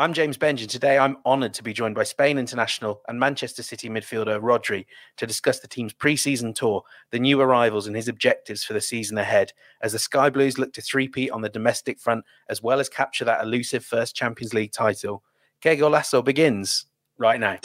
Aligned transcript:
I'm 0.00 0.14
James 0.14 0.38
and 0.40 0.58
today 0.58 0.96
I'm 0.96 1.18
honoured 1.26 1.52
to 1.52 1.62
be 1.62 1.74
joined 1.74 1.94
by 1.94 2.04
Spain 2.04 2.38
international 2.38 3.02
and 3.06 3.20
Manchester 3.20 3.62
City 3.62 3.90
midfielder 3.90 4.40
Rodri 4.40 4.86
to 5.18 5.26
discuss 5.26 5.60
the 5.60 5.68
team's 5.68 5.92
pre-season 5.92 6.54
tour, 6.54 6.84
the 7.10 7.18
new 7.18 7.38
arrivals, 7.38 7.86
and 7.86 7.94
his 7.94 8.08
objectives 8.08 8.64
for 8.64 8.72
the 8.72 8.80
season 8.80 9.18
ahead. 9.18 9.52
As 9.82 9.92
the 9.92 9.98
Sky 9.98 10.30
Blues 10.30 10.58
look 10.58 10.72
to 10.72 10.80
three-peat 10.80 11.30
on 11.32 11.42
the 11.42 11.50
domestic 11.50 12.00
front, 12.00 12.24
as 12.48 12.62
well 12.62 12.80
as 12.80 12.88
capture 12.88 13.26
that 13.26 13.42
elusive 13.42 13.84
first 13.84 14.16
Champions 14.16 14.54
League 14.54 14.72
title, 14.72 15.22
Que 15.60 15.76
Golazo 15.76 16.24
begins 16.24 16.86
right 17.18 17.38
now. 17.38 17.58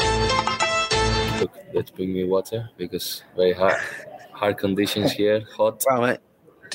Look, 1.39 1.57
let's 1.73 1.91
bring 1.91 2.11
me 2.11 2.25
water 2.25 2.69
because 2.75 3.23
very 3.37 3.53
hard, 3.53 3.79
hard 4.33 4.57
conditions 4.57 5.13
here, 5.13 5.45
hot. 5.55 5.81
Wow, 5.87 6.01
mate. 6.01 6.19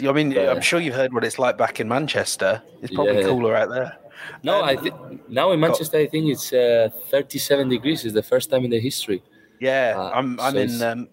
I 0.09 0.13
mean, 0.13 0.39
I'm 0.39 0.63
sure 0.63 0.81
you've 0.81 0.95
heard 0.95 1.13
what 1.13 1.23
it's 1.23 1.39
like 1.39 1.59
back 1.59 1.81
in 1.81 1.89
Manchester. 1.89 2.63
It's 2.81 2.95
probably 2.95 3.19
yeah. 3.19 3.25
cooler 3.25 3.55
out 3.55 3.69
there. 3.69 3.99
No, 4.43 4.63
um, 4.63 4.65
I 4.65 4.77
think 4.77 5.29
now 5.29 5.53
in 5.53 5.61
Manchester, 5.61 5.99
I 5.99 6.07
think 6.07 6.31
it's 6.31 6.53
uh, 6.53 6.91
37 7.09 7.69
degrees. 7.69 8.05
It's 8.05 8.15
the 8.15 8.23
first 8.23 8.51
time 8.51 8.65
in 8.65 8.71
the 8.71 8.81
history. 8.81 9.23
Yeah, 9.61 9.95
uh, 9.97 10.11
I'm. 10.15 10.41
I'm 10.41 10.55
so 10.55 10.59
in. 10.59 10.83
Um, 10.83 11.09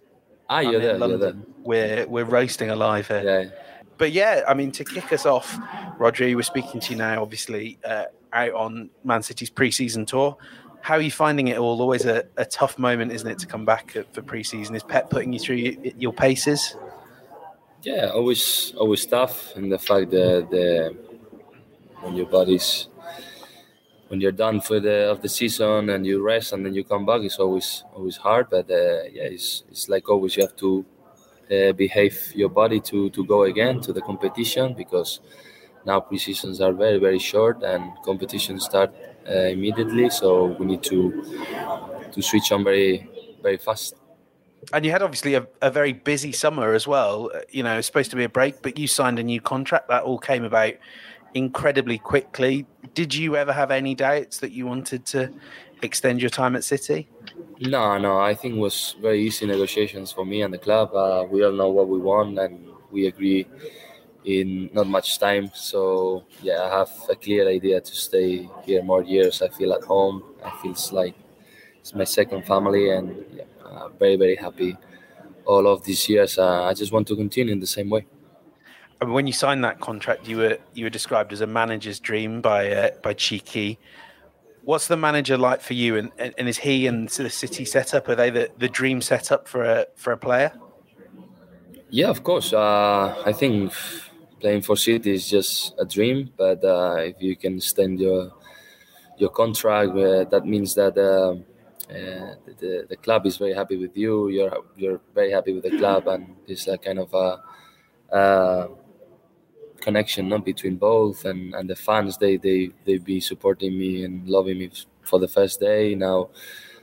ah, 0.50 0.60
you're 0.60 0.80
there, 0.80 0.98
London. 0.98 1.20
You're 1.20 1.32
there. 1.32 1.42
We're 1.64 2.08
we're 2.08 2.26
roasting 2.26 2.70
alive 2.70 3.08
here. 3.08 3.24
Yeah. 3.24 3.50
But 3.98 4.12
yeah, 4.12 4.44
I 4.48 4.54
mean, 4.54 4.72
to 4.74 4.84
kick 4.84 5.12
us 5.12 5.26
off, 5.26 5.58
Rodri, 5.98 6.36
we're 6.36 6.44
speaking 6.44 6.80
to 6.82 6.92
you 6.92 6.98
now, 6.98 7.22
obviously, 7.22 7.80
uh, 7.84 8.06
out 8.32 8.54
on 8.54 8.90
Man 9.04 9.24
City's 9.24 9.50
pre-season 9.50 10.06
tour. 10.06 10.38
How 10.82 10.96
are 10.96 11.02
you 11.02 11.12
finding 11.12 11.48
it 11.48 11.58
all? 11.58 11.82
Always 11.82 12.06
a, 12.06 12.24
a 12.38 12.46
tough 12.46 12.78
moment, 12.78 13.12
isn't 13.12 13.28
it, 13.28 13.40
to 13.40 13.48
come 13.48 13.66
back 13.66 13.98
for 14.14 14.22
pre-season? 14.22 14.76
Is 14.76 14.84
Pep 14.84 15.10
putting 15.10 15.34
you 15.34 15.40
through 15.40 15.56
your, 15.56 15.74
your 15.98 16.14
paces? 16.14 16.76
Yeah, 17.82 18.12
always, 18.14 18.74
always 18.78 19.06
tough, 19.06 19.56
and 19.56 19.72
the 19.72 19.80
fact 19.80 20.12
that 20.12 20.48
the 20.52 20.96
when 22.02 22.16
your 22.16 22.28
body's 22.28 22.88
when 24.08 24.22
you're 24.22 24.32
done 24.32 24.62
for 24.62 24.80
the 24.80 25.10
of 25.12 25.22
the 25.22 25.30
season 25.30 25.90
and 25.90 26.06
you 26.06 26.22
rest 26.22 26.54
and 26.54 26.66
then 26.66 26.74
you 26.74 26.84
come 26.84 27.06
back, 27.06 27.22
it's 27.22 27.40
always 27.40 27.84
always 27.94 28.18
hard. 28.18 28.50
But 28.50 28.70
uh, 28.70 29.04
yeah, 29.12 29.28
it's 29.36 29.64
it's 29.70 29.90
like 29.90 30.10
always 30.10 30.36
you 30.36 30.44
have 30.44 30.56
to 30.58 30.86
uh, 31.52 31.72
behave 31.74 32.34
your 32.36 32.50
body 32.50 32.80
to 32.82 33.10
to 33.10 33.26
go 33.26 33.44
again 33.44 33.82
to 33.82 33.94
the 33.94 34.02
competition 34.02 34.74
because 34.74 35.20
now 35.86 36.00
pre-seasons 36.00 36.62
are 36.62 36.74
very 36.74 37.00
very 37.00 37.20
short 37.20 37.64
and 37.64 37.92
competitions 38.04 38.66
start 38.66 38.94
uh, 39.30 39.50
immediately. 39.56 40.10
So 40.10 40.56
we 40.60 40.66
need 40.66 40.84
to 40.84 41.24
to 42.12 42.22
switch 42.22 42.52
on 42.52 42.64
very 42.64 43.10
very 43.42 43.58
fast. 43.58 43.96
And 44.74 44.86
you 44.86 44.92
had 44.92 45.02
obviously 45.02 45.36
a, 45.36 45.48
a 45.62 45.72
very 45.72 45.94
busy 45.94 46.32
summer 46.32 46.74
as 46.74 46.88
well. 46.88 47.32
You 47.50 47.64
know, 47.64 47.78
it's 47.78 47.88
supposed 47.88 48.10
to 48.12 48.18
be 48.18 48.24
a 48.24 48.30
break, 48.30 48.62
but 48.62 48.78
you 48.78 48.88
signed 48.88 49.20
a 49.20 49.24
new 49.24 49.40
contract. 49.40 49.88
That 49.88 50.04
all 50.04 50.18
came 50.18 50.44
about 50.44 50.74
incredibly 51.38 51.98
quickly. 51.98 52.66
Did 52.94 53.14
you 53.14 53.36
ever 53.36 53.54
have 53.54 53.72
any 53.72 53.96
doubts 53.96 54.40
that 54.40 54.52
you 54.52 54.66
wanted 54.66 55.06
to 55.08 55.32
extend 55.82 56.22
your 56.22 56.30
time 56.30 56.56
at 56.56 56.64
City? 56.64 57.08
No, 57.60 57.98
no. 57.98 58.20
I 58.20 58.34
think 58.34 58.56
it 58.56 58.60
was 58.60 58.96
very 59.02 59.22
easy 59.22 59.46
negotiations 59.46 60.12
for 60.12 60.26
me 60.26 60.42
and 60.42 60.54
the 60.54 60.58
club. 60.58 60.94
Uh, 60.94 61.26
we 61.30 61.44
all 61.44 61.52
know 61.52 61.70
what 61.70 61.88
we 61.88 62.00
want, 62.00 62.38
and 62.40 62.68
we 62.92 63.08
agree 63.08 63.48
in 64.26 64.70
not 64.74 64.88
much 64.88 65.20
time. 65.20 65.52
So 65.54 66.26
yeah, 66.42 66.64
I 66.64 66.80
have 66.80 66.92
a 67.10 67.16
clear 67.16 67.48
idea 67.48 67.82
to 67.82 67.96
stay 67.96 68.50
here 68.66 68.84
more 68.84 69.04
years. 69.04 69.42
I 69.42 69.50
feel 69.50 69.74
at 69.74 69.84
home. 69.84 70.24
I 70.44 70.52
feel 70.62 70.76
like 70.92 71.16
it's 71.80 71.94
my 71.96 72.04
second 72.04 72.46
family, 72.46 72.90
and 72.90 73.26
yeah, 73.34 73.88
very 74.00 74.18
very 74.18 74.36
happy. 74.36 74.78
All 75.46 75.66
of 75.68 75.84
these 75.84 76.10
years, 76.10 76.38
uh, 76.38 76.66
I 76.66 76.74
just 76.74 76.92
want 76.92 77.08
to 77.08 77.16
continue 77.16 77.54
in 77.54 77.62
the 77.62 77.68
same 77.68 77.90
way 77.90 78.06
when 79.02 79.28
you 79.28 79.34
signed 79.34 79.64
that 79.64 79.80
contract, 79.80 80.28
you 80.28 80.38
were 80.38 80.58
you 80.74 80.86
were 80.86 80.90
described 80.90 81.32
as 81.32 81.42
a 81.42 81.48
manager's 81.48 82.00
dream 82.00 82.42
by 82.42 82.72
uh, 82.72 82.90
by 83.04 83.14
Txiki. 83.14 83.78
What's 84.64 84.88
the 84.88 84.98
manager 84.98 85.38
like 85.38 85.62
for 85.62 85.76
you? 85.76 85.96
And, 85.96 86.12
and 86.18 86.50
is 86.50 86.58
he 86.58 86.88
and 86.88 87.08
the 87.08 87.30
City 87.30 87.64
setup 87.64 88.10
are 88.10 88.16
they 88.16 88.30
the, 88.30 88.52
the 88.58 88.68
dream 88.68 89.02
setup 89.02 89.48
for 89.48 89.64
a 89.64 89.86
for 89.96 90.12
a 90.12 90.18
player? 90.18 90.52
Yeah, 91.90 92.10
of 92.10 92.24
course. 92.24 92.52
Uh, 92.54 93.16
I 93.26 93.32
think 93.32 93.72
playing 94.42 94.64
for 94.64 94.76
City 94.76 95.14
is 95.14 95.30
just 95.30 95.74
a 95.80 95.86
dream, 95.86 96.34
but 96.36 96.64
uh, 96.64 96.96
if 97.00 97.22
you 97.22 97.36
can 97.36 97.58
extend 97.58 98.00
your 98.00 98.32
your 99.18 99.30
contract, 99.30 99.92
uh, 99.92 100.24
that 100.26 100.46
means 100.46 100.74
that. 100.76 100.98
Uh, 100.98 101.36
uh, 101.90 102.36
the, 102.60 102.86
the 102.90 102.98
club 102.98 103.26
is 103.26 103.38
very 103.38 103.54
happy 103.54 103.78
with 103.78 103.96
you. 103.96 104.28
You're 104.28 104.58
you're 104.76 105.00
very 105.16 105.32
happy 105.32 105.54
with 105.54 105.64
the 105.64 105.78
club, 105.78 106.06
and 106.10 106.36
it's 106.46 106.68
a 106.68 106.78
kind 106.78 107.00
of 107.00 107.14
a 107.14 107.42
uh, 108.14 108.68
connection 109.88 110.24
no, 110.30 110.38
between 110.40 110.76
both 110.78 111.26
and, 111.26 111.54
and 111.58 111.70
the 111.70 111.76
fans. 111.76 112.18
They, 112.18 112.38
they 112.38 112.60
they 112.86 112.98
be 112.98 113.20
supporting 113.32 113.74
me 113.84 113.92
and 114.06 114.28
loving 114.38 114.58
me 114.60 114.68
for 115.10 115.20
the 115.20 115.28
first 115.38 115.60
day. 115.70 115.96
Now 115.96 116.30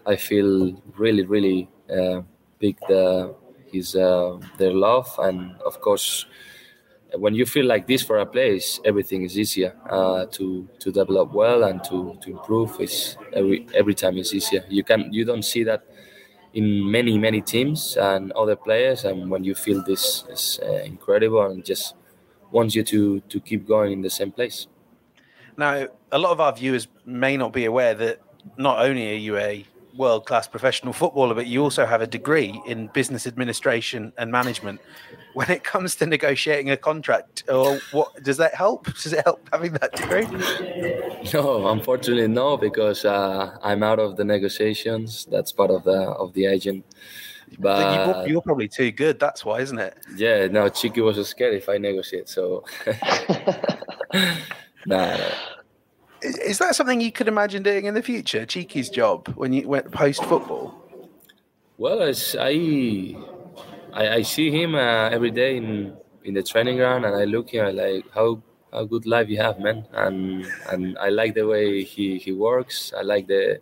i 0.07 0.17
feel 0.17 0.51
really 1.05 1.25
really 1.37 1.61
uh, 1.99 2.21
big 2.65 2.77
the 2.89 3.35
his 3.73 3.89
uh, 3.97 4.39
their 4.59 4.73
love. 4.89 5.09
And 5.29 5.39
of 5.71 5.75
course 5.81 6.27
when 7.17 7.35
you 7.35 7.47
feel 7.47 7.67
like 7.67 7.87
this 7.87 8.03
for 8.03 8.19
a 8.19 8.27
place 8.27 8.81
everything 8.85 9.23
is 9.23 9.39
easier 9.39 9.73
uh, 9.89 10.27
to 10.37 10.69
to 10.81 10.91
develop 10.91 11.33
well 11.33 11.65
and 11.65 11.83
to 11.85 12.17
to 12.23 12.31
improve. 12.37 12.71
It's 12.81 13.17
every 13.33 13.67
every 13.75 13.95
time 13.95 14.19
it's 14.19 14.33
easier. 14.35 14.65
You 14.69 14.83
can 14.85 15.13
you 15.13 15.25
don't 15.25 15.45
see 15.45 15.63
that 15.65 15.83
in 16.55 16.67
many 16.91 17.19
many 17.19 17.41
teams 17.43 17.97
and 17.97 18.33
other 18.33 18.57
players. 18.57 19.05
And 19.05 19.31
when 19.31 19.45
you 19.45 19.55
feel 19.55 19.83
this 19.85 20.25
is 20.31 20.61
uh, 20.63 20.83
incredible 20.93 21.43
and 21.51 21.65
just 21.65 21.95
wants 22.55 22.75
you 22.75 22.85
to 22.85 23.21
to 23.21 23.41
keep 23.41 23.67
going 23.69 23.93
in 23.93 24.01
the 24.03 24.11
same 24.11 24.31
place. 24.31 24.69
Now, 25.57 25.89
a 26.11 26.19
lot 26.19 26.33
of 26.33 26.41
our 26.41 26.55
viewers 26.55 26.89
may 27.05 27.37
not 27.37 27.53
be 27.53 27.65
aware 27.65 27.95
that 27.95 28.21
not 28.57 28.85
only 28.85 29.13
are 29.13 29.19
you 29.19 29.37
a 29.37 29.67
world 29.97 30.27
class 30.27 30.49
professional 30.49 30.93
footballer, 30.93 31.35
but 31.35 31.47
you 31.47 31.63
also 31.63 31.87
have 31.87 32.03
a 32.03 32.07
degree 32.07 32.61
in 32.67 32.89
business 32.89 33.27
administration 33.27 34.13
and 34.19 34.31
management. 34.33 34.81
When 35.35 35.51
it 35.51 35.65
comes 35.65 35.97
to 35.97 36.07
negotiating 36.07 36.71
a 36.71 36.77
contract, 36.77 37.45
or 37.49 37.79
what 37.93 38.23
does 38.23 38.37
that 38.39 38.55
help? 38.55 38.87
Does 39.03 39.13
it 39.13 39.25
help 39.25 39.49
having 39.53 39.73
that 39.75 39.93
degree? 39.93 40.27
No, 41.33 41.69
unfortunately, 41.69 42.29
no, 42.29 42.57
because 42.57 43.05
uh, 43.05 43.57
I'm 43.63 43.83
out 43.83 43.99
of 43.99 44.17
the 44.17 44.25
negotiations. 44.25 45.27
That's 45.31 45.53
part 45.53 45.71
of 45.71 45.85
the 45.85 46.01
of 46.23 46.33
the 46.35 46.47
agent 46.47 46.85
but 47.59 48.29
you're 48.29 48.43
probably 48.43 48.69
too 48.69 48.91
good. 48.91 49.19
That's 49.19 49.45
why, 49.45 49.61
isn't 49.61 49.79
it? 49.79 49.97
Yeah. 50.17 50.47
No, 50.49 50.69
Txiki 50.71 51.03
was 51.03 51.27
scared 51.29 51.55
if 51.55 51.69
I 51.69 51.79
negotiate. 51.79 52.29
So, 52.29 52.65
nah, 54.87 55.17
nah. 55.17 55.31
Is 56.23 56.59
that 56.59 56.75
something 56.75 57.01
you 57.01 57.13
could 57.13 57.29
imagine 57.29 57.63
doing 57.63 57.85
in 57.85 57.95
the 57.95 58.03
future? 58.03 58.47
Txiki's 58.47 58.89
job 58.89 59.29
when 59.37 59.53
you 59.53 59.69
went 59.69 59.91
post 59.93 60.25
football. 60.25 60.75
Well, 61.77 62.03
I, 62.03 62.15
I, 63.93 64.09
I 64.09 64.23
see 64.23 64.51
him 64.51 64.75
uh, 64.75 65.11
every 65.11 65.31
day 65.31 65.57
in 65.57 65.97
in 66.25 66.35
the 66.35 66.43
training 66.43 66.77
ground, 66.77 67.05
and 67.05 67.15
I 67.15 67.25
look 67.25 67.51
here 67.51 67.69
like 67.69 68.05
how 68.15 68.43
how 68.73 68.85
good 68.85 69.07
life 69.07 69.29
you 69.29 69.39
have, 69.39 69.59
man. 69.61 69.85
And 69.93 70.47
and 70.71 70.99
I 70.99 71.11
like 71.11 71.35
the 71.35 71.47
way 71.47 71.85
he 71.85 72.19
he 72.19 72.33
works. 72.33 72.93
I 72.97 73.03
like 73.03 73.27
the 73.27 73.61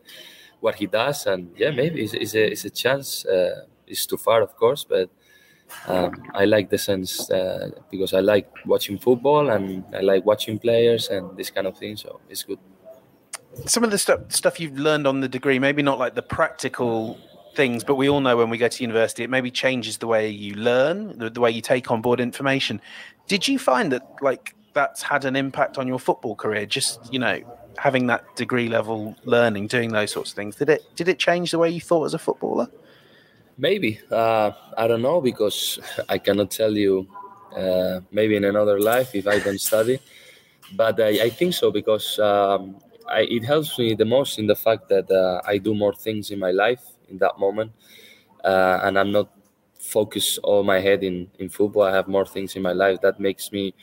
what 0.60 0.76
he 0.76 0.86
does, 0.86 1.26
and 1.26 1.50
yeah, 1.56 1.70
maybe 1.70 2.02
it's, 2.02 2.14
it's 2.14 2.34
a 2.34 2.52
it's 2.52 2.64
a 2.64 2.70
chance. 2.70 3.26
Uh, 3.26 3.66
it's 3.92 4.06
too 4.06 4.16
far, 4.16 4.42
of 4.42 4.56
course, 4.56 4.84
but 4.84 5.10
um, 5.86 6.22
I 6.34 6.44
like 6.44 6.70
the 6.70 6.78
sense 6.78 7.30
uh, 7.30 7.70
because 7.91 8.14
I 8.14 8.20
like 8.20 8.48
watching 8.66 8.98
football 8.98 9.50
and 9.50 9.84
I 9.94 10.00
like 10.00 10.25
watching 10.25 10.58
players 10.58 11.08
and 11.08 11.36
this 11.36 11.50
kind 11.50 11.66
of 11.66 11.76
thing. 11.76 11.97
So 11.97 12.20
it's 12.28 12.42
good. 12.42 12.58
Some 13.66 13.84
of 13.84 13.91
the 13.91 13.98
stuff 13.98 14.32
stuff 14.32 14.60
you've 14.60 14.78
learned 14.78 15.06
on 15.06 15.20
the 15.20 15.28
degree, 15.28 15.58
maybe 15.58 15.82
not 15.82 15.98
like 15.98 16.14
the 16.14 16.22
practical 16.22 17.19
things, 17.54 17.84
but 17.84 17.97
we 17.97 18.08
all 18.08 18.20
know 18.20 18.36
when 18.36 18.48
we 18.48 18.56
go 18.56 18.69
to 18.69 18.82
university, 18.82 19.25
it 19.25 19.31
maybe 19.31 19.50
changes 19.50 19.98
the 19.98 20.06
way 20.06 20.28
you 20.28 20.54
learn, 20.54 21.19
the, 21.19 21.28
the 21.28 21.41
way 21.41 21.50
you 21.50 21.60
take 21.60 21.91
on 21.91 22.00
board 22.00 22.19
information. 22.20 22.81
Did 23.26 23.47
you 23.47 23.58
find 23.58 23.93
that 23.93 24.02
like 24.22 24.55
that's 24.72 25.02
had 25.02 25.26
an 25.26 25.37
impact 25.37 25.76
on 25.76 25.87
your 25.87 25.99
football 25.99 26.34
career? 26.34 26.64
Just 26.64 27.12
you 27.12 27.19
know, 27.19 27.43
having 27.76 28.06
that 28.06 28.25
degree 28.37 28.69
level 28.69 29.17
learning, 29.25 29.67
doing 29.67 29.93
those 29.93 30.12
sorts 30.12 30.31
of 30.31 30.37
things. 30.37 30.56
Did 30.56 30.70
it 30.70 30.82
did 30.96 31.08
it 31.08 31.19
change 31.19 31.50
the 31.50 31.58
way 31.58 31.70
you 31.70 31.81
thought 31.81 32.05
as 32.05 32.14
a 32.14 32.19
footballer? 32.19 32.69
Maybe 33.58 34.00
uh, 34.10 34.50
I 34.76 34.87
don't 34.87 35.02
know 35.02 35.20
because 35.20 35.78
I 36.08 36.19
cannot 36.19 36.50
tell 36.50 36.72
you. 36.76 37.06
Uh, 37.54 38.00
maybe 38.10 38.34
in 38.34 38.44
another 38.44 38.81
life 38.81 39.14
if 39.14 39.26
I 39.28 39.38
don't 39.38 39.60
study, 39.60 40.00
but 40.75 41.00
I, 41.00 41.25
I 41.25 41.31
think 41.31 41.54
so 41.54 41.70
because 41.70 42.19
um, 42.19 42.76
I, 43.08 43.22
it 43.22 43.44
helps 43.44 43.78
me 43.78 43.94
the 43.94 44.06
most 44.06 44.38
in 44.38 44.46
the 44.46 44.54
fact 44.56 44.88
that 44.88 45.10
uh, 45.10 45.43
I 45.46 45.58
do 45.58 45.75
more 45.75 45.93
things 45.94 46.31
in 46.31 46.38
my 46.38 46.50
life 46.50 46.82
in 47.10 47.19
that 47.19 47.38
moment, 47.38 47.72
uh, 48.44 48.81
and 48.84 48.99
I'm 48.99 49.12
not 49.12 49.31
focused 49.81 50.38
all 50.43 50.62
my 50.64 50.81
head 50.81 51.05
in 51.05 51.31
in 51.38 51.48
football. 51.50 51.84
I 51.84 51.93
have 51.94 52.08
more 52.08 52.26
things 52.26 52.56
in 52.56 52.62
my 52.62 52.72
life 52.72 53.00
that 53.02 53.20
makes 53.20 53.52
me 53.52 53.75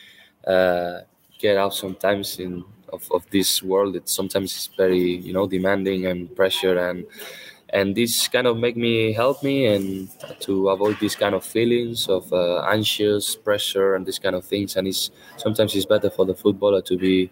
uh, 0.47 1.01
get 1.39 1.57
out 1.57 1.75
sometimes 1.75 2.39
in 2.39 2.65
of, 2.91 3.09
of 3.11 3.29
this 3.31 3.63
world. 3.63 3.95
It 3.95 4.09
sometimes 4.09 4.51
is 4.55 4.69
very 4.77 5.17
you 5.17 5.33
know 5.33 5.47
demanding 5.47 6.07
and 6.07 6.35
pressure 6.35 6.77
and 6.77 7.05
and 7.71 7.95
this 7.95 8.27
kind 8.27 8.47
of 8.47 8.57
make 8.57 8.75
me 8.75 9.13
help 9.13 9.43
me 9.43 9.65
and 9.65 10.09
to 10.39 10.69
avoid 10.69 10.97
these 10.99 11.15
kind 11.15 11.35
of 11.35 11.43
feelings 11.43 12.07
of 12.07 12.31
uh, 12.33 12.61
anxious 12.63 13.35
pressure 13.35 13.95
and 13.95 14.05
these 14.05 14.19
kind 14.19 14.35
of 14.35 14.43
things 14.43 14.75
and 14.75 14.87
it's 14.87 15.11
sometimes 15.37 15.75
it's 15.75 15.85
better 15.85 16.09
for 16.09 16.25
the 16.25 16.33
footballer 16.33 16.81
to 16.81 16.97
be 16.97 17.29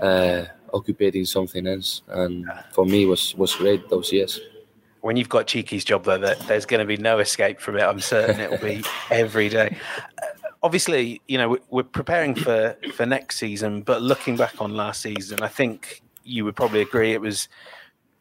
uh, 0.00 0.44
occupating 0.72 1.24
something 1.24 1.66
else. 1.66 2.02
And 2.08 2.50
for 2.72 2.84
me, 2.84 3.06
was 3.06 3.34
was 3.36 3.54
great 3.54 3.88
those 3.88 4.12
years. 4.12 4.40
When 5.00 5.16
you've 5.16 5.28
got 5.28 5.48
Txiki's 5.48 5.84
job, 5.84 6.04
though, 6.04 6.18
that 6.18 6.38
there's 6.46 6.64
going 6.64 6.78
to 6.78 6.86
be 6.86 6.96
no 6.96 7.18
escape 7.18 7.60
from 7.60 7.76
it. 7.76 7.82
I'm 7.82 8.00
certain 8.00 8.40
it 8.40 8.50
will 8.50 8.58
be 8.58 8.84
every 9.10 9.48
day. 9.48 9.76
Uh, 10.22 10.26
obviously, 10.62 11.20
you 11.28 11.38
know 11.38 11.58
we're 11.70 11.82
preparing 11.82 12.34
for 12.34 12.76
for 12.94 13.06
next 13.06 13.38
season, 13.38 13.82
but 13.82 14.02
looking 14.02 14.36
back 14.36 14.60
on 14.60 14.74
last 14.74 15.02
season, 15.02 15.42
I 15.42 15.48
think 15.48 16.02
you 16.24 16.44
would 16.44 16.54
probably 16.54 16.80
agree 16.80 17.12
it 17.12 17.20
was 17.20 17.48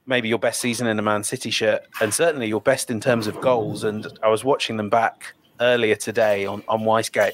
maybe 0.05 0.27
your 0.29 0.39
best 0.39 0.61
season 0.61 0.87
in 0.87 0.99
a 0.99 1.01
Man 1.01 1.23
City 1.23 1.51
shirt, 1.51 1.83
and 2.01 2.13
certainly 2.13 2.47
your 2.47 2.61
best 2.61 2.89
in 2.89 2.99
terms 2.99 3.27
of 3.27 3.39
goals. 3.41 3.83
And 3.83 4.07
I 4.23 4.29
was 4.29 4.43
watching 4.43 4.77
them 4.77 4.89
back 4.89 5.33
earlier 5.59 5.95
today 5.95 6.45
on 6.45 6.63
on 6.67 6.81
Wyscout. 6.81 7.33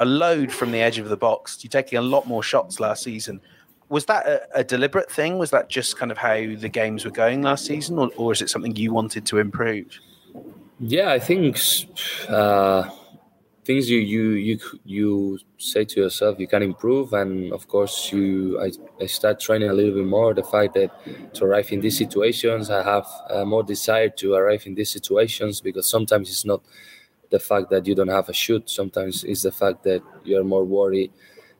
A 0.00 0.04
load 0.04 0.50
from 0.50 0.72
the 0.72 0.80
edge 0.80 0.98
of 0.98 1.08
the 1.08 1.16
box. 1.16 1.58
You're 1.62 1.70
taking 1.70 1.98
a 1.98 2.02
lot 2.02 2.26
more 2.26 2.42
shots 2.42 2.80
last 2.80 3.04
season 3.04 3.40
was 3.92 4.06
that 4.06 4.26
a, 4.26 4.60
a, 4.60 4.64
deliberate 4.64 5.12
thing? 5.12 5.36
Was 5.36 5.50
that 5.50 5.68
just 5.68 5.98
kind 5.98 6.10
of 6.10 6.16
how 6.16 6.34
the 6.34 6.70
games 6.70 7.04
were 7.04 7.10
going 7.10 7.42
last 7.42 7.66
season, 7.66 7.98
or, 7.98 8.10
or 8.16 8.32
is 8.32 8.40
it 8.40 8.48
something 8.48 8.74
you 8.74 8.90
wanted 8.90 9.26
to 9.26 9.38
improve? 9.38 10.00
Yeah, 10.80 11.10
I 11.10 11.18
think 11.18 11.58
uh, 12.26 12.88
things 13.64 13.88
you 13.88 13.98
you 14.00 14.30
you 14.32 14.58
you 14.84 15.38
say 15.58 15.84
to 15.84 16.00
yourself 16.00 16.38
you 16.38 16.46
can 16.48 16.62
improve, 16.62 17.12
and 17.12 17.52
of 17.52 17.68
course 17.68 18.12
you 18.12 18.60
I, 18.60 18.72
I 19.00 19.06
start 19.06 19.40
training 19.40 19.70
a 19.70 19.72
little 19.72 19.94
bit 19.94 20.06
more. 20.06 20.34
The 20.34 20.42
fact 20.44 20.74
that 20.74 20.90
to 21.34 21.44
arrive 21.44 21.72
in 21.72 21.80
these 21.80 21.98
situations, 21.98 22.70
I 22.70 22.82
have 22.82 23.06
uh, 23.30 23.44
more 23.44 23.62
desire 23.62 24.08
to 24.08 24.34
arrive 24.34 24.66
in 24.66 24.74
these 24.74 24.90
situations 24.90 25.60
because 25.60 25.88
sometimes 25.88 26.28
it's 26.30 26.44
not 26.44 26.62
the 27.30 27.38
fact 27.38 27.70
that 27.70 27.86
you 27.86 27.94
don't 27.94 28.08
have 28.08 28.28
a 28.28 28.32
shoot. 28.32 28.68
Sometimes 28.68 29.24
it's 29.24 29.42
the 29.42 29.52
fact 29.52 29.84
that 29.84 30.02
you're 30.24 30.44
more 30.44 30.64
worried 30.64 31.10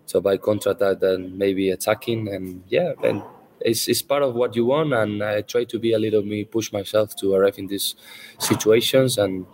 so 0.06 0.20
by 0.20 0.36
contrast 0.36 0.80
that 0.80 1.00
then 1.00 1.38
maybe 1.38 1.70
attacking 1.70 2.28
and 2.28 2.62
yeah 2.68 2.92
and 3.04 3.22
it's, 3.60 3.88
it's 3.88 4.02
part 4.02 4.22
of 4.22 4.34
what 4.34 4.54
you 4.56 4.66
want 4.66 4.92
and 4.92 5.22
i 5.22 5.40
try 5.42 5.64
to 5.64 5.78
be 5.78 5.92
a 5.92 5.98
little 5.98 6.22
me 6.22 6.44
push 6.44 6.72
myself 6.72 7.14
to 7.16 7.34
arrive 7.34 7.58
in 7.58 7.68
these 7.68 7.94
situations 8.38 9.16
and 9.16 9.46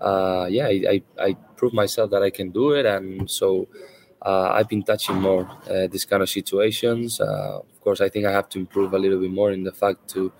uh, 0.00 0.46
yeah 0.48 0.66
I, 0.66 0.76
I, 0.94 1.02
I 1.26 1.36
prove 1.56 1.72
myself 1.72 2.10
that 2.10 2.22
i 2.22 2.30
can 2.30 2.50
do 2.50 2.72
it 2.72 2.86
and 2.86 3.30
so 3.30 3.68
uh, 4.22 4.50
i've 4.54 4.68
been 4.68 4.82
touching 4.82 5.16
more 5.16 5.48
uh, 5.70 5.86
these 5.86 6.04
kind 6.04 6.22
of 6.22 6.28
situations 6.28 7.20
uh, 7.20 7.58
of 7.58 7.80
course 7.80 8.00
i 8.00 8.08
think 8.08 8.26
i 8.26 8.32
have 8.32 8.48
to 8.50 8.58
improve 8.58 8.92
a 8.94 8.98
little 8.98 9.20
bit 9.20 9.30
more 9.30 9.52
in 9.52 9.64
the 9.64 9.72
fact 9.72 10.08
to 10.08 10.32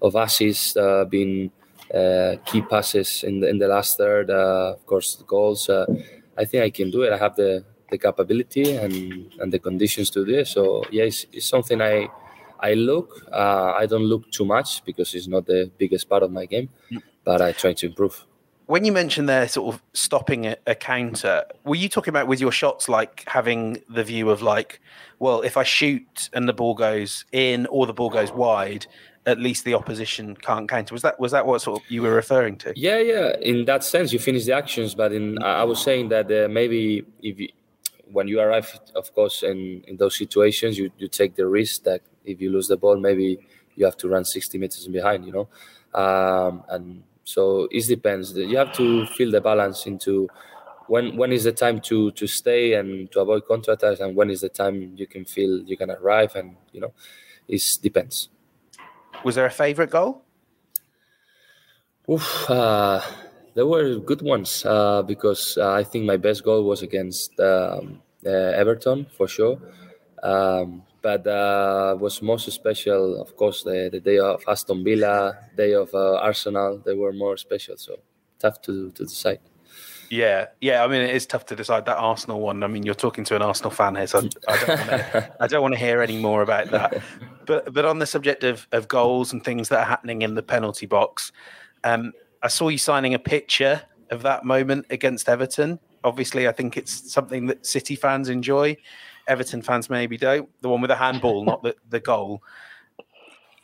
of 0.00 0.14
assists 0.16 0.76
uh, 0.76 1.04
being 1.04 1.50
uh, 1.94 2.36
key 2.46 2.62
passes 2.62 3.22
in 3.22 3.40
the, 3.40 3.48
in 3.48 3.58
the 3.58 3.68
last 3.68 3.96
third 3.98 4.30
of 4.30 4.84
course 4.86 5.16
the 5.16 5.24
goals 5.24 5.68
i 5.70 6.44
think 6.44 6.62
i 6.64 6.70
can 6.70 6.90
do 6.90 7.02
it 7.02 7.12
i 7.12 7.18
have 7.18 7.36
the 7.36 7.64
the 7.90 7.98
capability 7.98 8.74
and, 8.76 9.30
and 9.38 9.52
the 9.52 9.58
conditions 9.58 10.08
to 10.08 10.24
do 10.24 10.34
it. 10.38 10.46
So 10.48 10.82
yeah, 10.90 11.04
it's, 11.04 11.26
it's 11.30 11.46
something 11.46 11.80
I 11.80 12.08
I 12.58 12.72
look. 12.74 13.26
Uh, 13.30 13.74
I 13.76 13.84
don't 13.86 14.04
look 14.04 14.30
too 14.30 14.46
much 14.46 14.82
because 14.84 15.14
it's 15.14 15.26
not 15.28 15.44
the 15.46 15.70
biggest 15.76 16.08
part 16.08 16.22
of 16.22 16.30
my 16.32 16.46
game, 16.46 16.70
but 17.22 17.42
I 17.42 17.52
try 17.52 17.72
to 17.74 17.86
improve. 17.86 18.24
When 18.66 18.84
you 18.84 18.92
mentioned 18.92 19.28
there, 19.28 19.46
sort 19.48 19.74
of 19.74 19.82
stopping 19.92 20.46
a, 20.46 20.56
a 20.66 20.74
counter, 20.74 21.44
were 21.64 21.74
you 21.74 21.88
talking 21.88 22.10
about 22.10 22.26
with 22.26 22.40
your 22.40 22.52
shots 22.52 22.88
like 22.88 23.24
having 23.26 23.82
the 23.88 24.04
view 24.04 24.30
of 24.30 24.42
like, 24.42 24.80
well, 25.18 25.42
if 25.42 25.56
I 25.56 25.62
shoot 25.62 26.30
and 26.32 26.48
the 26.48 26.52
ball 26.52 26.74
goes 26.74 27.24
in 27.32 27.66
or 27.66 27.86
the 27.86 27.92
ball 27.92 28.10
goes 28.10 28.32
wide, 28.32 28.86
at 29.26 29.38
least 29.38 29.64
the 29.64 29.74
opposition 29.74 30.36
can't 30.36 30.68
counter. 30.68 30.94
Was 30.94 31.02
that 31.02 31.18
was 31.20 31.32
that 31.32 31.46
what 31.46 31.62
sort 31.62 31.80
of 31.80 31.90
you 31.90 32.02
were 32.02 32.14
referring 32.14 32.56
to? 32.58 32.72
Yeah, 32.74 32.98
yeah. 32.98 33.36
In 33.40 33.64
that 33.66 33.84
sense, 33.84 34.12
you 34.12 34.18
finish 34.18 34.44
the 34.46 34.52
actions, 34.52 34.94
but 34.94 35.12
in 35.12 35.42
I 35.42 35.64
was 35.64 35.80
saying 35.80 36.08
that 36.08 36.26
uh, 36.30 36.48
maybe 36.48 37.04
if 37.22 37.38
you, 37.38 37.48
when 38.10 38.28
you 38.28 38.40
arrive, 38.40 38.78
of 38.94 39.14
course, 39.14 39.42
in, 39.42 39.82
in 39.86 39.96
those 39.96 40.16
situations, 40.18 40.76
you, 40.78 40.90
you 40.98 41.08
take 41.08 41.34
the 41.36 41.46
risk 41.46 41.84
that 41.84 42.02
if 42.24 42.40
you 42.40 42.50
lose 42.50 42.68
the 42.68 42.76
ball, 42.76 42.96
maybe 42.98 43.38
you 43.74 43.84
have 43.84 43.96
to 43.98 44.08
run 44.08 44.24
60 44.24 44.58
meters 44.58 44.86
behind, 44.88 45.24
you 45.24 45.32
know. 45.32 45.48
Um, 45.98 46.64
and 46.68 47.02
so 47.24 47.68
it 47.70 47.86
depends. 47.86 48.36
You 48.36 48.56
have 48.56 48.72
to 48.74 49.06
feel 49.06 49.30
the 49.30 49.40
balance 49.40 49.86
into 49.86 50.28
when 50.88 51.16
when 51.16 51.32
is 51.32 51.44
the 51.44 51.52
time 51.52 51.80
to 51.82 52.10
to 52.12 52.26
stay 52.26 52.74
and 52.74 53.10
to 53.12 53.20
avoid 53.20 53.44
counterattacks, 53.44 54.00
and 54.00 54.16
when 54.16 54.30
is 54.30 54.40
the 54.40 54.48
time 54.48 54.94
you 54.96 55.06
can 55.06 55.24
feel 55.24 55.62
you 55.62 55.76
can 55.76 55.90
arrive, 55.90 56.34
and 56.36 56.56
you 56.72 56.80
know, 56.80 56.92
it 57.48 57.62
depends. 57.82 58.28
Was 59.24 59.34
there 59.36 59.46
a 59.46 59.50
favorite 59.50 59.90
goal? 59.90 60.22
Oof, 62.10 62.50
uh, 62.50 63.00
there 63.54 63.66
were 63.66 63.96
good 63.98 64.22
ones 64.22 64.64
uh, 64.64 65.02
because 65.02 65.56
uh, 65.56 65.72
I 65.72 65.84
think 65.84 66.04
my 66.04 66.16
best 66.16 66.42
goal 66.44 66.64
was 66.64 66.82
against 66.82 67.38
um, 67.40 68.02
uh, 68.26 68.30
Everton 68.30 69.06
for 69.16 69.28
sure. 69.28 69.58
Um, 70.22 70.82
but 71.00 71.26
uh, 71.26 71.96
was 71.98 72.22
most 72.22 72.50
special, 72.50 73.20
of 73.20 73.36
course, 73.36 73.64
the, 73.64 73.88
the 73.90 74.00
day 74.00 74.18
of 74.18 74.42
Aston 74.46 74.84
Villa, 74.84 75.36
day 75.56 75.72
of 75.72 75.92
uh, 75.94 76.16
Arsenal. 76.18 76.80
They 76.84 76.94
were 76.94 77.12
more 77.12 77.36
special, 77.36 77.76
so 77.76 77.96
tough 78.38 78.62
to 78.62 78.90
to 78.92 79.04
decide. 79.04 79.40
Yeah, 80.12 80.48
yeah. 80.60 80.84
I 80.84 80.88
mean, 80.88 81.00
it 81.00 81.14
is 81.16 81.24
tough 81.26 81.46
to 81.46 81.56
decide 81.56 81.86
that 81.86 81.96
Arsenal 81.96 82.40
one. 82.40 82.62
I 82.62 82.66
mean, 82.66 82.82
you're 82.82 82.94
talking 82.94 83.24
to 83.24 83.36
an 83.36 83.42
Arsenal 83.42 83.70
fan 83.70 83.96
here, 83.96 84.06
so 84.06 84.18
I, 84.46 84.56
don't 84.58 84.68
want 84.68 84.90
to. 84.90 85.36
I 85.40 85.46
don't 85.46 85.62
want 85.62 85.74
to 85.74 85.80
hear 85.80 86.02
any 86.02 86.18
more 86.18 86.42
about 86.42 86.70
that. 86.70 87.02
But 87.46 87.72
but 87.72 87.84
on 87.84 87.98
the 87.98 88.06
subject 88.06 88.44
of 88.44 88.68
of 88.72 88.86
goals 88.88 89.32
and 89.32 89.42
things 89.42 89.70
that 89.70 89.80
are 89.80 89.86
happening 89.86 90.22
in 90.22 90.34
the 90.34 90.42
penalty 90.42 90.86
box, 90.86 91.32
um, 91.82 92.12
I 92.42 92.48
saw 92.48 92.68
you 92.68 92.78
signing 92.78 93.14
a 93.14 93.18
picture 93.18 93.82
of 94.10 94.22
that 94.22 94.44
moment 94.44 94.86
against 94.90 95.28
Everton. 95.28 95.80
Obviously, 96.04 96.46
I 96.46 96.52
think 96.52 96.76
it's 96.76 97.10
something 97.10 97.46
that 97.46 97.66
City 97.66 97.96
fans 97.96 98.28
enjoy. 98.28 98.76
Everton 99.26 99.62
fans 99.62 99.88
maybe 99.88 100.16
don't. 100.16 100.48
The 100.60 100.68
one 100.68 100.80
with 100.80 100.88
the 100.88 100.96
handball, 100.96 101.44
not 101.44 101.62
the, 101.62 101.74
the 101.88 102.00
goal. 102.00 102.42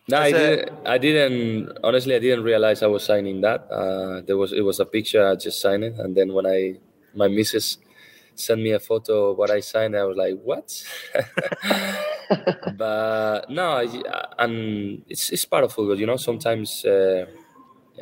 No, 0.08 0.18
I 0.18 0.32
didn't, 0.32 0.86
I 0.86 0.96
didn't. 0.96 1.78
Honestly, 1.84 2.14
I 2.14 2.18
didn't 2.18 2.42
realize 2.42 2.82
I 2.82 2.86
was 2.86 3.04
signing 3.04 3.42
that. 3.42 3.68
Uh, 3.70 4.22
there 4.22 4.38
was 4.38 4.52
it 4.52 4.62
was 4.62 4.80
a 4.80 4.86
picture. 4.86 5.26
I 5.26 5.34
just 5.36 5.60
signed 5.60 5.84
it, 5.84 5.98
and 5.98 6.16
then 6.16 6.32
when 6.32 6.46
I 6.46 6.78
my 7.14 7.28
missus 7.28 7.76
sent 8.34 8.62
me 8.62 8.70
a 8.72 8.80
photo 8.80 9.30
of 9.30 9.36
what 9.36 9.50
I 9.50 9.60
signed, 9.60 9.94
I 9.94 10.04
was 10.04 10.16
like, 10.16 10.40
"What?" 10.40 10.72
but 12.76 13.50
no, 13.50 13.84
I, 13.84 13.84
and 14.38 15.02
it's 15.08 15.28
it's 15.28 15.44
part 15.44 15.64
of 15.64 15.74
football, 15.74 15.98
you 16.00 16.06
know. 16.06 16.16
Sometimes 16.16 16.86
uh, 16.86 17.26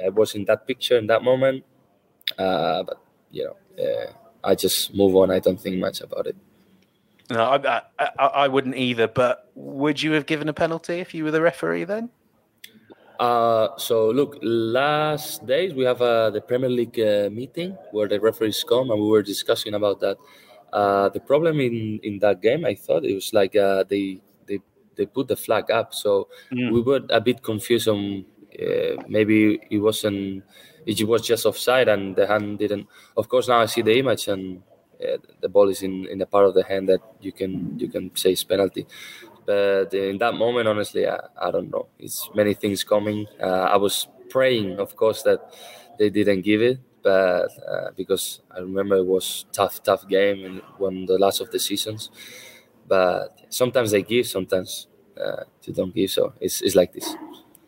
I 0.05 0.09
was 0.11 0.37
in 0.37 0.45
that 0.45 0.65
picture 0.65 0.99
in 0.99 1.09
that 1.09 1.25
moment, 1.25 1.65
uh, 2.39 2.85
but 2.85 3.03
you 3.33 3.51
know, 3.51 3.57
uh, 3.83 4.13
I 4.45 4.55
just 4.55 4.95
move 4.95 5.17
on. 5.17 5.33
I 5.33 5.41
don't 5.41 5.61
think 5.61 5.77
much 5.79 6.01
about 6.03 6.29
it. 6.29 6.37
No, 7.31 7.43
I, 7.43 7.83
I, 7.99 8.27
I, 8.27 8.49
wouldn't 8.49 8.77
either. 8.77 9.09
But 9.09 9.51
would 9.55 10.01
you 10.01 10.13
have 10.13 10.27
given 10.27 10.49
a 10.49 10.53
penalty 10.53 11.01
if 11.01 11.13
you 11.13 11.25
were 11.25 11.33
the 11.33 11.41
referee 11.41 11.85
then? 11.85 12.11
Uh, 13.19 13.69
so 13.79 14.11
look, 14.11 14.39
last 14.43 15.47
days 15.47 15.75
we 15.75 15.85
have 15.85 16.01
uh, 16.03 16.31
the 16.31 16.41
Premier 16.41 16.69
League 16.69 17.01
uh, 17.01 17.29
meeting 17.31 17.77
where 17.91 18.07
the 18.07 18.21
referees 18.21 18.63
come 18.63 18.91
and 18.91 19.01
we 19.01 19.09
were 19.09 19.23
discussing 19.23 19.75
about 19.75 20.01
that. 20.01 20.17
Uh, 20.73 21.09
the 21.09 21.21
problem 21.21 21.59
in, 21.61 21.99
in 22.03 22.19
that 22.21 22.43
game, 22.43 22.65
I 22.65 22.75
thought 22.75 23.05
it 23.05 23.15
was 23.15 23.33
like 23.33 23.57
uh, 23.57 23.85
they 23.89 24.21
they 24.47 24.61
they 24.97 25.07
put 25.07 25.29
the 25.29 25.37
flag 25.37 25.71
up, 25.71 25.95
so 25.95 26.29
mm. 26.53 26.71
we 26.71 26.83
were 26.83 27.01
a 27.11 27.21
bit 27.21 27.43
confused 27.43 27.89
on 27.89 28.25
uh, 28.61 29.03
maybe 29.09 29.61
it 29.71 29.79
wasn't 29.79 30.43
it 30.87 31.07
was 31.07 31.23
just 31.23 31.47
offside 31.47 31.89
and 31.89 32.17
the 32.17 32.27
hand 32.27 32.59
didn't 32.59 32.87
of 33.17 33.29
course 33.29 33.49
now 33.49 33.61
i 33.61 33.67
see 33.67 33.83
the 33.83 33.99
image 33.99 34.29
and 34.29 34.63
uh, 35.03 35.19
the 35.41 35.49
ball 35.49 35.69
is 35.69 35.83
in 35.83 36.07
in 36.07 36.21
a 36.23 36.27
part 36.27 36.47
of 36.47 36.55
the 36.55 36.65
hand 36.65 36.89
that 36.89 37.01
you 37.21 37.33
can 37.33 37.79
you 37.79 37.89
can 37.89 38.15
say 38.17 38.33
is 38.33 38.45
penalty. 38.45 38.87
But 39.45 39.95
in 39.95 40.19
that 40.19 40.35
moment 40.35 40.69
honestly 40.69 41.07
i, 41.07 41.19
I 41.41 41.51
don't 41.51 41.71
know. 41.71 41.87
It's 41.99 42.29
many 42.35 42.55
things 42.55 42.85
coming. 42.85 43.27
Uh, 43.41 43.67
i 43.75 43.77
was 43.77 44.09
praying 44.29 44.79
of 44.79 44.97
course 44.97 45.23
that 45.23 45.41
they 45.99 46.11
didn't 46.11 46.43
give 46.43 46.61
it 46.61 46.81
but 47.03 47.47
uh, 47.71 47.91
because 47.97 48.41
i 48.51 48.59
remember 48.59 48.97
it 48.97 49.07
was 49.07 49.47
tough 49.53 49.81
tough 49.85 50.07
game 50.09 50.45
and 50.45 50.63
one 50.79 51.07
the 51.07 51.19
last 51.19 51.41
of 51.41 51.51
the 51.51 51.59
seasons. 51.59 52.11
But 52.89 53.39
sometimes 53.49 53.91
they 53.91 54.03
give 54.03 54.27
sometimes 54.27 54.87
uh, 55.21 55.45
they 55.65 55.73
don't 55.73 55.95
give. 55.95 56.11
So 56.11 56.35
it's, 56.41 56.61
it's 56.63 56.75
like 56.75 56.93
this. 56.93 57.15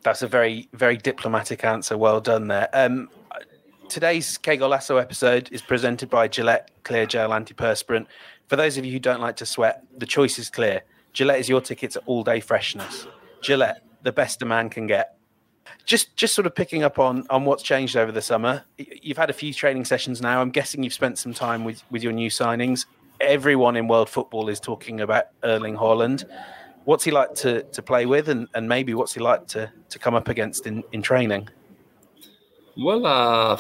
That's 0.02 0.23
a 0.23 0.28
very, 0.28 0.68
very 0.73 0.97
diplomatic 0.97 1.64
answer. 1.64 1.99
Well 1.99 2.20
done 2.20 2.49
there. 2.49 2.68
Um, 2.73 3.08
today's 3.88 4.37
Que 4.37 4.57
Golazo 4.57 5.00
episode 5.00 5.49
is 5.50 5.62
presented 5.62 6.11
by 6.11 6.28
Gillette 6.28 6.71
Clear 6.85 7.07
Gel 7.07 7.30
Antiperspirant. 7.30 8.07
For 8.47 8.57
those 8.57 8.76
of 8.76 8.85
you 8.85 8.92
who 8.92 8.99
don't 8.99 9.21
like 9.21 9.37
to 9.37 9.47
sweat, 9.47 9.83
the 9.97 10.07
choice 10.07 10.38
is 10.38 10.50
clear. 10.50 10.83
Gillette 11.12 11.40
is 11.40 11.49
your 11.49 11.61
ticket 11.61 11.92
to 11.92 12.00
all 12.07 12.23
day 12.23 12.40
freshness. 12.40 13.07
Gillette, 13.40 13.83
the 14.02 14.12
best 14.12 14.42
a 14.42 14.45
man 14.45 14.68
can 14.68 14.87
get. 14.87 15.16
Just, 15.85 16.14
just 16.16 16.35
sort 16.35 16.47
of 16.47 16.54
picking 16.54 16.83
up 16.83 16.99
on 16.99 17.26
on 17.30 17.45
what's 17.45 17.62
changed 17.62 17.97
over 17.97 18.12
the 18.12 18.23
summer. 18.23 18.64
You've 18.76 19.18
had 19.18 19.30
a 19.30 19.35
few 19.35 19.52
training 19.52 19.85
sessions 19.85 20.21
now. 20.21 20.40
I'm 20.40 20.50
guessing 20.50 20.83
you've 20.83 20.92
spent 20.92 21.18
some 21.18 21.33
time 21.33 21.64
with 21.64 21.83
with 21.90 22.02
your 22.02 22.12
new 22.12 22.30
signings. 22.30 22.87
Everyone 23.21 23.76
in 23.76 23.88
world 23.88 24.09
football 24.09 24.49
is 24.49 24.61
talking 24.61 25.00
about 25.00 25.26
Erling 25.42 25.76
Haaland 25.76 26.25
what's 26.88 27.04
he 27.04 27.11
like 27.11 27.35
to, 27.35 27.62
to 27.64 27.83
play 27.83 28.07
with, 28.07 28.30
and, 28.30 28.49
and 28.54 28.66
maybe 28.66 28.95
what's 28.95 29.12
he 29.12 29.21
like 29.21 29.47
to, 29.47 29.71
to 29.90 29.99
come 29.99 30.14
up 30.14 30.28
against 30.28 30.66
in, 30.66 30.83
in 30.92 31.02
training? 31.02 31.47
Well, 32.78 33.04
uh, 33.06 33.56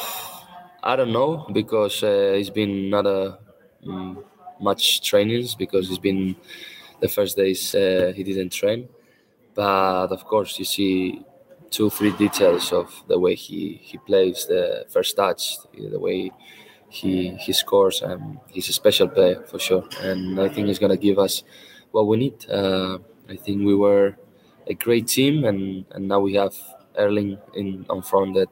I 0.82 0.96
don't 0.96 1.12
know 1.12 1.46
because 1.52 2.02
uh, 2.02 2.34
it's 2.38 2.50
been 2.50 2.88
not 2.90 3.06
a 3.06 3.38
um, 3.86 4.24
much 4.60 5.02
trainings 5.02 5.54
because 5.54 5.88
it's 5.90 5.98
been 5.98 6.36
the 7.00 7.08
first 7.08 7.36
days 7.36 7.74
uh, 7.74 8.12
he 8.14 8.22
didn't 8.22 8.50
train. 8.52 8.88
but 9.54 10.08
of 10.18 10.22
course 10.32 10.58
you 10.60 10.66
see 10.66 11.22
two 11.70 11.90
three 11.90 12.12
details 12.24 12.72
of 12.80 12.88
the 13.10 13.18
way 13.24 13.34
he 13.46 13.60
he 13.90 13.96
plays 14.08 14.38
the 14.54 14.64
first 14.94 15.12
touch 15.22 15.42
the 15.94 16.00
way 16.08 16.18
he 16.98 17.12
he 17.44 17.52
scores 17.62 17.98
and 18.02 18.22
he's 18.54 18.68
a 18.70 18.76
special 18.82 19.08
player 19.16 19.38
for 19.50 19.58
sure 19.68 19.84
and 20.08 20.20
i 20.40 20.48
think 20.52 20.64
he's 20.68 20.80
to 20.96 20.96
give 21.08 21.18
us 21.26 21.34
what 21.94 22.06
we 22.10 22.16
need 22.24 22.38
uh, 22.60 22.94
i 23.34 23.36
think 23.44 23.56
we 23.70 23.76
were 23.86 24.06
a 24.72 24.74
great 24.86 25.06
team 25.16 25.36
and 25.50 25.60
and 25.94 26.02
now 26.12 26.20
we 26.26 26.32
have 26.42 26.54
erling 27.04 27.32
in 27.60 27.68
on 27.94 28.00
front 28.10 28.30
that 28.38 28.50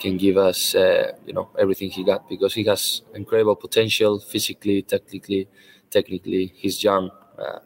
can 0.00 0.16
give 0.16 0.36
us 0.36 0.74
uh, 0.74 1.12
you 1.26 1.32
know 1.32 1.48
everything 1.58 1.90
he 1.90 2.02
got 2.02 2.28
because 2.28 2.54
he 2.54 2.64
has 2.64 3.02
incredible 3.14 3.54
potential 3.54 4.18
physically 4.18 4.82
technically 4.82 5.48
technically 5.90 6.52
he's 6.56 6.82
young 6.82 7.10
uh, 7.38 7.58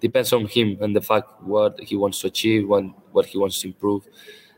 depends 0.00 0.32
on 0.32 0.46
him 0.46 0.78
and 0.80 0.94
the 0.94 1.00
fact 1.00 1.28
what 1.42 1.78
he 1.80 1.96
wants 1.96 2.20
to 2.20 2.28
achieve 2.28 2.68
what, 2.68 2.84
what 3.12 3.26
he 3.26 3.36
wants 3.38 3.60
to 3.60 3.66
improve 3.66 4.06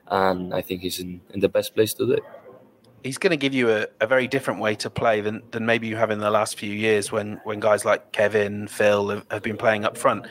and 0.08 0.54
i 0.54 0.60
think 0.60 0.82
he's 0.82 1.00
in, 1.00 1.20
in 1.30 1.40
the 1.40 1.48
best 1.48 1.74
place 1.74 1.94
to 1.94 2.06
do 2.06 2.12
it. 2.12 2.22
He's 3.04 3.18
going 3.18 3.32
to 3.32 3.36
give 3.36 3.52
you 3.52 3.68
a, 3.68 3.88
a 4.00 4.06
very 4.06 4.28
different 4.28 4.60
way 4.60 4.76
to 4.76 4.88
play 4.88 5.20
than, 5.20 5.42
than 5.50 5.66
maybe 5.66 5.88
you 5.88 5.96
have 5.96 6.12
in 6.12 6.20
the 6.20 6.30
last 6.30 6.56
few 6.56 6.72
years 6.72 7.10
when 7.10 7.40
when 7.42 7.58
guys 7.58 7.84
like 7.84 8.12
kevin 8.12 8.68
phil 8.68 9.08
have, 9.08 9.26
have 9.28 9.42
been 9.42 9.56
playing 9.56 9.84
up 9.84 9.98
front. 9.98 10.24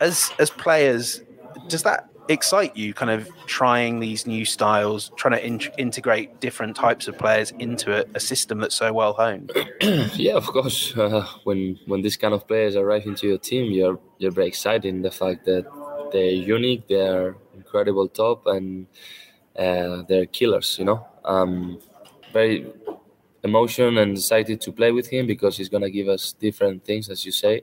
As 0.00 0.30
as 0.38 0.50
players 0.50 1.22
does 1.68 1.84
that 1.84 2.10
excite 2.28 2.76
you 2.76 2.92
kind 2.94 3.10
of 3.10 3.28
trying 3.46 4.00
these 4.00 4.26
new 4.26 4.44
styles 4.44 5.10
trying 5.16 5.32
to 5.32 5.46
in- 5.46 5.72
integrate 5.78 6.40
different 6.40 6.76
types 6.76 7.08
of 7.08 7.16
players 7.18 7.50
into 7.58 7.98
a, 7.98 8.04
a 8.14 8.20
system 8.20 8.58
that's 8.60 8.74
so 8.74 8.92
well 8.92 9.14
honed? 9.14 9.52
Yeah 10.14 10.34
of 10.34 10.46
course. 10.46 10.94
Uh, 11.08 11.24
when 11.44 11.78
when 11.86 12.02
these 12.02 12.16
kind 12.16 12.34
of 12.34 12.46
players 12.46 12.74
arrive 12.76 13.06
into 13.06 13.26
your 13.28 13.38
team 13.38 13.72
you're 13.72 13.98
you're 14.18 14.32
very 14.32 14.48
excited 14.48 14.84
in 14.84 15.00
the 15.00 15.10
fact 15.10 15.44
that 15.44 15.64
they're 16.12 16.30
unique 16.56 16.86
they're 16.88 17.36
incredible 17.54 18.08
top 18.08 18.46
and 18.46 18.86
uh, 19.56 20.02
they're 20.08 20.26
killers 20.26 20.76
you 20.78 20.84
know? 20.84 21.06
Um, 21.24 21.78
very 22.32 22.66
emotion 23.44 23.98
and 23.98 24.16
excited 24.16 24.60
to 24.60 24.72
play 24.72 24.92
with 24.92 25.08
him 25.08 25.26
because 25.26 25.56
he's 25.56 25.68
gonna 25.68 25.90
give 25.90 26.08
us 26.08 26.32
different 26.32 26.84
things 26.84 27.08
as 27.08 27.24
you 27.24 27.32
say 27.32 27.62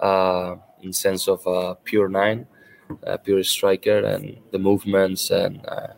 uh, 0.00 0.56
in 0.82 0.92
sense 0.92 1.28
of 1.28 1.46
a 1.46 1.76
pure 1.84 2.08
nine 2.08 2.46
uh, 3.06 3.16
pure 3.18 3.42
striker 3.42 3.98
and 3.98 4.38
the 4.52 4.58
movements 4.58 5.30
and 5.30 5.64
uh, 5.66 5.88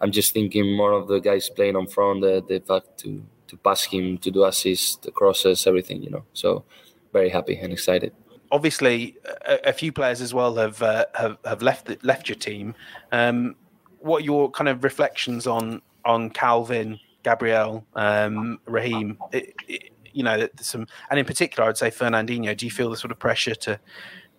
I'm 0.00 0.12
just 0.12 0.32
thinking 0.32 0.76
more 0.76 0.92
of 0.92 1.08
the 1.08 1.18
guys 1.18 1.50
playing 1.50 1.76
on 1.76 1.86
front 1.86 2.20
the, 2.20 2.44
the 2.46 2.60
fact 2.60 2.98
to 2.98 3.24
to 3.48 3.56
pass 3.56 3.84
him 3.84 4.18
to 4.18 4.30
do 4.30 4.44
assists 4.44 4.96
the 4.96 5.10
crosses 5.10 5.66
everything 5.66 6.02
you 6.02 6.10
know. 6.10 6.24
So 6.32 6.64
very 7.12 7.30
happy 7.30 7.56
and 7.56 7.72
excited. 7.72 8.12
Obviously 8.50 9.16
a, 9.46 9.70
a 9.70 9.72
few 9.72 9.92
players 9.92 10.20
as 10.20 10.32
well 10.32 10.54
have 10.56 10.82
uh, 10.82 11.06
have, 11.14 11.38
have 11.44 11.62
left 11.62 11.86
the, 11.86 11.98
left 12.02 12.28
your 12.28 12.36
team. 12.36 12.74
Um, 13.12 13.56
what 14.00 14.24
your 14.24 14.50
kind 14.50 14.68
of 14.68 14.84
reflections 14.84 15.46
on 15.46 15.82
on 16.04 16.30
Calvin 16.30 17.00
Gabriel 17.24 17.84
um, 17.94 18.60
Raheem? 18.66 19.18
It, 19.32 19.54
it, 19.66 19.90
you 20.12 20.22
know 20.22 20.48
some 20.60 20.86
and 21.10 21.18
in 21.18 21.26
particular 21.26 21.64
I 21.64 21.68
would 21.68 21.76
say 21.76 21.90
Fernandinho 21.90 22.56
do 22.56 22.66
you 22.66 22.70
feel 22.70 22.90
the 22.90 22.96
sort 22.96 23.12
of 23.12 23.18
pressure 23.18 23.54
to 23.54 23.78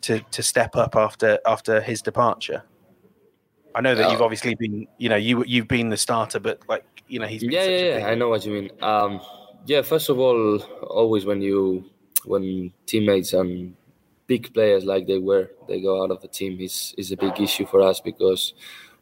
to 0.01 0.19
to 0.19 0.43
step 0.43 0.75
up 0.75 0.95
after 0.95 1.39
after 1.45 1.81
his 1.81 2.01
departure? 2.01 2.63
I 3.75 3.81
know 3.81 3.95
that 3.95 4.11
you've 4.11 4.21
obviously 4.21 4.55
been, 4.55 4.87
you 4.97 5.09
know, 5.09 5.15
you 5.15 5.43
you've 5.45 5.67
been 5.67 5.89
the 5.89 5.97
starter, 5.97 6.39
but 6.39 6.59
like, 6.67 6.85
you 7.07 7.19
know, 7.19 7.27
he's 7.27 7.43
yeah, 7.43 7.63
yeah, 7.63 7.97
yeah. 7.99 8.07
I 8.07 8.15
know 8.15 8.29
what 8.29 8.45
you 8.45 8.51
mean. 8.51 8.71
Um, 8.81 9.21
yeah, 9.65 9.81
first 9.81 10.09
of 10.09 10.19
all, 10.19 10.59
always 10.89 11.25
when 11.25 11.41
you 11.41 11.85
when 12.25 12.73
teammates 12.85 13.33
and 13.33 13.75
big 14.27 14.53
players 14.53 14.85
like 14.85 15.07
they 15.07 15.19
were, 15.19 15.51
they 15.67 15.81
go 15.81 16.03
out 16.03 16.11
of 16.11 16.21
the 16.21 16.27
team 16.27 16.59
is 16.59 16.93
is 16.97 17.11
a 17.11 17.17
big 17.17 17.39
issue 17.39 17.65
for 17.65 17.81
us 17.81 17.99
because 17.99 18.53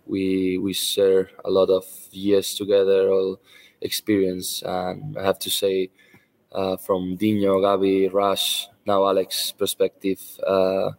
we 0.05 0.57
we 0.57 0.73
share 0.73 1.29
a 1.45 1.49
lot 1.49 1.69
of 1.69 1.85
years 2.11 2.55
together, 2.55 3.09
all 3.09 3.39
experience, 3.81 4.61
and 4.63 5.17
I 5.17 5.23
have 5.23 5.39
to 5.39 5.49
say, 5.49 5.91
uh, 6.51 6.77
from 6.77 7.15
Dino, 7.15 7.59
Gabi, 7.59 8.11
Rush, 8.11 8.67
now 8.87 9.07
Alex's 9.07 9.51
perspective, 9.51 10.19
uh, 10.45 10.91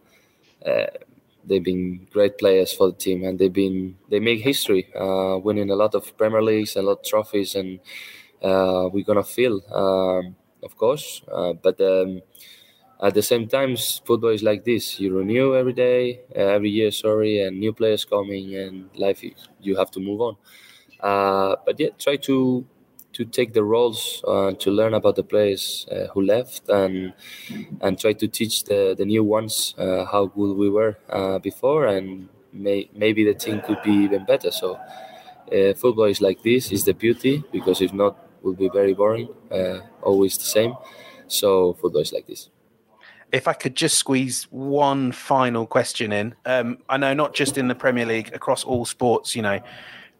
uh, 0.65 0.87
they've 1.45 1.63
been 1.63 2.07
great 2.11 2.37
players 2.37 2.73
for 2.73 2.87
the 2.91 2.97
team, 2.97 3.23
and 3.25 3.39
they've 3.39 3.53
been 3.53 3.97
they 4.09 4.19
make 4.19 4.41
history, 4.41 4.87
uh, 4.95 5.37
winning 5.39 5.71
a 5.71 5.75
lot 5.75 5.95
of 5.95 6.17
Premier 6.17 6.41
Leagues, 6.43 6.75
a 6.75 6.81
lot 6.81 6.99
of 6.99 7.03
trophies, 7.03 7.55
and 7.55 7.79
uh, 8.43 8.89
we're 8.91 9.03
gonna 9.05 9.23
feel, 9.23 9.61
um, 9.73 10.35
of 10.63 10.77
course, 10.77 11.21
uh, 11.31 11.53
but. 11.53 11.79
Um, 11.81 12.21
at 13.01 13.13
the 13.13 13.21
same 13.21 13.47
time, 13.47 13.77
football 13.77 14.29
is 14.31 14.43
like 14.43 14.65
this: 14.65 14.99
you 14.99 15.17
renew 15.17 15.55
every 15.55 15.73
day, 15.73 16.21
every 16.35 16.69
year, 16.69 16.91
sorry, 16.91 17.41
and 17.41 17.59
new 17.59 17.71
players 17.71 18.03
coming, 18.05 18.55
and 18.55 18.89
life 18.95 19.23
you 19.61 19.77
have 19.77 19.89
to 19.91 20.01
move 20.01 20.21
on. 20.21 20.35
but 21.65 21.79
yeah, 21.79 21.89
try 21.97 22.17
to 22.17 22.65
to 23.19 23.25
take 23.25 23.51
the 23.51 23.63
roles 23.63 24.23
uh, 24.25 24.53
to 24.53 24.71
learn 24.71 24.93
about 24.93 25.17
the 25.17 25.23
players 25.23 25.85
uh, 25.91 26.07
who 26.13 26.21
left 26.21 26.69
and 26.69 27.13
and 27.81 27.99
try 27.99 28.13
to 28.13 28.27
teach 28.29 28.63
the, 28.63 28.95
the 28.97 29.03
new 29.03 29.23
ones 29.25 29.75
uh, 29.77 30.05
how 30.05 30.27
good 30.27 30.55
we 30.55 30.69
were 30.69 30.97
uh, 31.09 31.37
before 31.39 31.85
and 31.85 32.29
may, 32.53 32.89
maybe 32.95 33.25
the 33.25 33.33
team 33.33 33.59
could 33.59 33.81
be 33.83 33.91
even 33.91 34.23
better. 34.23 34.51
So 34.51 34.79
uh, 35.51 35.73
football 35.73 36.05
is 36.05 36.21
like 36.21 36.41
this 36.43 36.71
is 36.71 36.85
the 36.85 36.93
beauty 36.93 37.43
because 37.51 37.81
if 37.81 37.91
not 37.91 38.15
will 38.41 38.53
be 38.53 38.69
very 38.69 38.93
boring 38.93 39.27
uh, 39.51 39.79
always 40.01 40.37
the 40.37 40.45
same. 40.45 40.73
So 41.27 41.73
football 41.73 42.01
is 42.01 42.13
like 42.13 42.25
this. 42.25 42.49
If 43.33 43.49
I 43.49 43.53
could 43.53 43.75
just 43.75 43.97
squeeze 43.97 44.45
one 44.49 45.11
final 45.11 45.67
question 45.67 46.13
in, 46.13 46.35
um, 46.45 46.77
I 46.87 46.95
know 46.97 47.13
not 47.13 47.35
just 47.35 47.57
in 47.57 47.67
the 47.67 47.75
Premier 47.75 48.05
League, 48.05 48.31
across 48.33 48.63
all 48.63 48.85
sports, 48.85 49.35
you 49.35 49.41
know, 49.43 49.59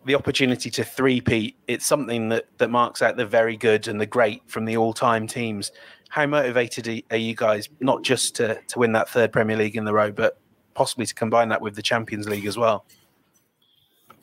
the 0.10 0.16
opportunity 0.16 0.72
to 0.72 0.84
three-peat, 0.84 1.56
it's 1.68 1.86
something 1.86 2.30
that, 2.30 2.48
that 2.58 2.72
marks 2.72 3.04
out 3.04 3.16
the 3.16 3.28
very 3.28 3.56
good 3.56 3.88
and 3.88 4.02
the 4.02 4.08
great 4.08 4.42
from 4.48 4.66
the 4.66 4.76
all-time 4.76 5.28
teams. 5.28 5.72
How 6.10 6.26
motivated 6.26 7.04
are 7.12 7.18
you 7.18 7.36
guys, 7.36 7.70
not 7.80 8.02
just 8.02 8.36
to, 8.38 8.60
to 8.70 8.80
win 8.80 8.92
that 8.94 9.08
third 9.08 9.32
Premier 9.32 9.56
League 9.56 9.76
in 9.76 9.86
the 9.86 9.94
row, 9.94 10.12
but 10.12 10.40
possibly 10.74 11.06
to 11.06 11.14
combine 11.14 11.50
that 11.50 11.62
with 11.62 11.76
the 11.76 11.84
Champions 11.84 12.28
League 12.28 12.48
as 12.48 12.58
well? 12.58 12.86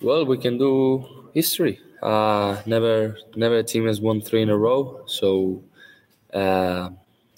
Well, 0.02 0.26
we 0.26 0.38
can 0.38 0.58
do 0.58 1.28
history. 1.34 1.78
Uh, 2.02 2.60
never, 2.66 3.16
never 3.36 3.58
a 3.58 3.62
team 3.62 3.86
has 3.86 4.00
won 4.00 4.20
three 4.20 4.42
in 4.42 4.50
a 4.50 4.58
row. 4.58 5.02
So, 5.06 5.62
uh, 6.34 6.90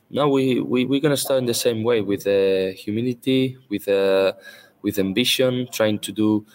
no, 0.08 0.26
we, 0.30 0.60
we 0.60 0.86
we're 0.86 1.00
gonna 1.00 1.18
start 1.18 1.40
in 1.40 1.44
the 1.44 1.52
same 1.52 1.82
way 1.82 2.00
with 2.00 2.26
uh, 2.26 2.74
humility, 2.74 3.58
with 3.68 3.86
uh, 3.88 4.32
with 4.80 4.98
ambition, 4.98 5.68
trying 5.70 5.98
to 5.98 6.12
do 6.12 6.46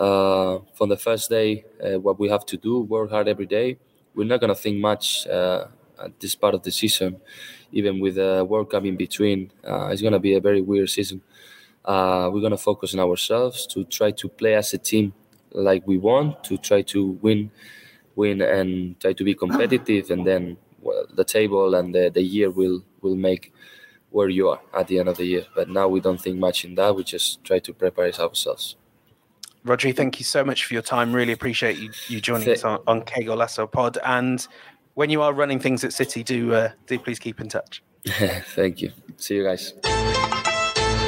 uh, 0.00 0.58
from 0.74 0.88
the 0.88 0.96
first 0.96 1.30
day 1.30 1.64
uh, 1.84 1.98
what 2.00 2.18
we 2.18 2.28
have 2.28 2.46
to 2.46 2.56
do 2.56 2.80
work 2.82 3.10
hard 3.10 3.28
every 3.28 3.46
day 3.46 3.78
we're 4.16 4.26
not 4.26 4.40
going 4.40 4.54
to 4.54 4.60
think 4.60 4.78
much 4.78 5.26
uh, 5.28 5.66
at 6.02 6.18
this 6.20 6.34
part 6.34 6.54
of 6.54 6.62
the 6.62 6.72
season 6.72 7.20
even 7.72 8.00
with 8.00 8.16
the 8.16 8.44
world 8.48 8.70
cup 8.70 8.84
in 8.84 8.96
between 8.96 9.52
uh, 9.68 9.88
it's 9.92 10.02
going 10.02 10.12
to 10.12 10.18
be 10.18 10.34
a 10.34 10.40
very 10.40 10.60
weird 10.62 10.90
season. 10.90 11.22
Uh, 11.84 12.30
we're 12.32 12.40
going 12.40 12.52
to 12.52 12.58
focus 12.58 12.94
on 12.94 13.00
ourselves 13.00 13.66
to 13.66 13.84
try 13.84 14.10
to 14.10 14.28
play 14.28 14.54
as 14.54 14.74
a 14.74 14.78
team 14.78 15.14
like 15.52 15.86
we 15.86 15.98
want 15.98 16.44
to 16.44 16.58
try 16.58 16.82
to 16.82 17.18
win 17.22 17.50
win 18.16 18.42
and 18.42 19.00
try 19.00 19.12
to 19.12 19.24
be 19.24 19.34
competitive 19.34 20.10
and 20.10 20.26
then 20.26 20.56
well, 20.82 21.06
the 21.14 21.24
table 21.24 21.74
and 21.74 21.94
the, 21.94 22.10
the 22.10 22.22
year 22.22 22.50
will 22.50 22.84
will 23.02 23.16
make 23.16 23.52
where 24.10 24.28
you 24.28 24.48
are 24.48 24.60
at 24.74 24.88
the 24.88 24.98
end 24.98 25.08
of 25.08 25.16
the 25.18 25.24
year. 25.26 25.46
But 25.54 25.68
now 25.68 25.88
we 25.88 26.00
don't 26.00 26.20
think 26.20 26.38
much 26.38 26.64
in 26.64 26.74
that 26.76 26.94
we 26.96 27.04
just 27.04 27.44
try 27.44 27.60
to 27.60 27.72
prepare 27.72 28.12
ourselves 28.12 28.76
Rodri, 29.64 29.94
thank 29.94 30.18
you 30.18 30.24
so 30.24 30.44
much 30.44 30.64
for 30.64 30.74
your 30.74 30.82
time. 30.82 31.12
Really 31.12 31.32
appreciate 31.32 31.78
you, 31.78 31.90
you 32.08 32.20
joining 32.20 32.48
us 32.48 32.64
on, 32.64 32.80
on 32.86 33.02
Que 33.02 33.24
Golazo 33.24 33.70
Pod. 33.70 33.98
And 34.04 34.46
when 34.94 35.10
you 35.10 35.22
are 35.22 35.32
running 35.32 35.58
things 35.58 35.84
at 35.84 35.92
City, 35.92 36.22
do 36.22 36.54
uh, 36.54 36.70
do 36.86 36.98
please 36.98 37.18
keep 37.18 37.40
in 37.40 37.48
touch. 37.48 37.82
thank 38.06 38.80
you. 38.80 38.92
See 39.16 39.36
you 39.36 39.44
guys. 39.44 39.74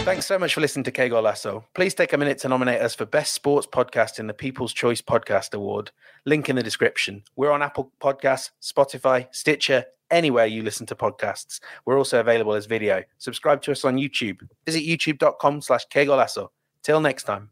Thanks 0.04 0.26
so 0.26 0.36
much 0.36 0.54
for 0.54 0.60
listening 0.60 0.82
to 0.84 0.90
Que 0.90 1.08
Golazo. 1.08 1.64
Please 1.74 1.94
take 1.94 2.12
a 2.12 2.18
minute 2.18 2.38
to 2.38 2.48
nominate 2.48 2.80
us 2.80 2.94
for 2.94 3.06
Best 3.06 3.32
Sports 3.34 3.68
Podcast 3.68 4.18
in 4.18 4.26
the 4.26 4.34
People's 4.34 4.72
Choice 4.72 5.00
Podcast 5.00 5.54
Award. 5.54 5.92
Link 6.26 6.48
in 6.48 6.56
the 6.56 6.62
description. 6.62 7.22
We're 7.36 7.52
on 7.52 7.62
Apple 7.62 7.92
Podcasts, 8.00 8.50
Spotify, 8.60 9.28
Stitcher, 9.30 9.84
anywhere 10.10 10.46
you 10.46 10.62
listen 10.62 10.86
to 10.86 10.96
podcasts. 10.96 11.60
We're 11.86 11.98
also 11.98 12.18
available 12.18 12.52
as 12.54 12.66
video. 12.66 13.04
Subscribe 13.18 13.62
to 13.62 13.72
us 13.72 13.84
on 13.84 13.96
YouTube. 13.96 14.40
Visit 14.66 14.80
youtube.com 14.80 15.62
slash 15.62 15.86
Golazo. 15.88 16.48
Till 16.82 17.00
next 17.00 17.22
time. 17.22 17.51